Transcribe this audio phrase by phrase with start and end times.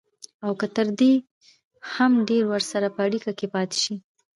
[0.45, 1.13] او که تر دې
[1.93, 3.95] هم ډېر ورسره په اړيکه کې پاتې شي.